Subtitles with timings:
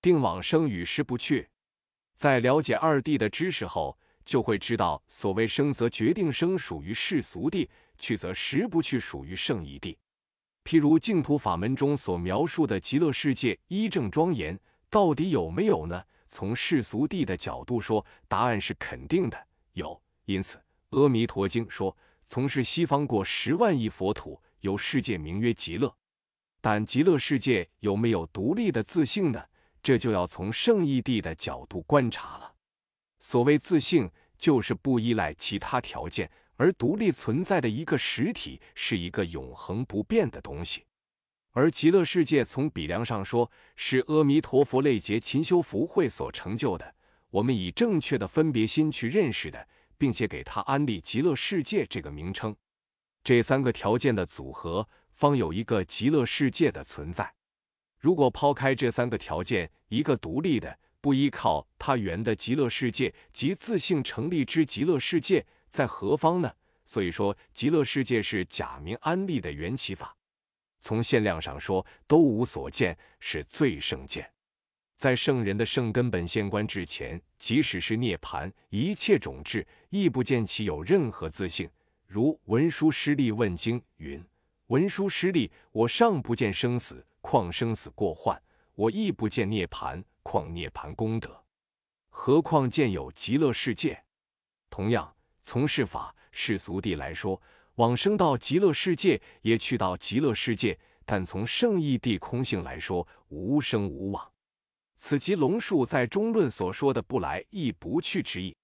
[0.00, 1.48] 定往生与时不去。
[2.14, 9.96] 在了解二谛的知识后，就会知道，所谓生则决定生属于世俗谛，去则时不去属于圣义谛。
[10.62, 14.58] 譬如净土法门中所描述的极乐世界一正庄严，
[14.90, 16.04] 到底有没有呢？
[16.28, 20.00] 从世俗谛的角度说，答案是肯定的，有。
[20.26, 20.58] 因此，
[20.90, 21.96] 《阿弥陀经》说，
[22.26, 25.92] 从事西方过十万亿佛土，有世界名曰极乐。
[26.60, 29.42] 但极乐世界有没有独立的自性呢？
[29.82, 32.54] 这就要从圣义地的角度观察了。
[33.18, 40.86] 所谓自性，就是不依赖其他条件而独立存在的一个实体，是一个永恒不变的东西。
[41.52, 46.94] 而极乐世界从比量上说，是阿弥陀佛类劫勤修福慧所成就的。
[47.30, 49.68] 我们以正确的分别心去认识的，
[49.98, 52.54] 并且给他安立极乐世界这个名称。
[53.22, 57.34] 这三个条件的组合，方有一个极乐世界的存在。
[58.00, 66.50] 如果抛开这三个条件，一个独立的、不依靠他缘的极乐世界及自性成立之极乐世界在何方呢？
[66.86, 70.16] 所以说，极乐世界是假名安立的缘起法。
[70.80, 74.28] 从限量上说，都无所见，是最圣见。
[74.96, 81.68] 在圣人的圣根本现观之前，即使是涅盘，一切种智亦不见其有任何自性。
[82.06, 84.24] 如文殊师利问经云
[84.68, 88.36] ：“文殊师利，我尚不见生死，况生死过患；
[88.74, 91.44] 我亦不见涅盘，况涅盘功德？
[92.08, 94.04] 何况见有极乐世界？”
[94.70, 97.40] 同样，从事法世俗地来说。
[97.76, 104.32] 往生到极乐世界，也去到极乐世界，但从圣义地空性来说，无生无往。
[104.96, 108.54] 此即龙树在中论所说的“不来亦不去”之意。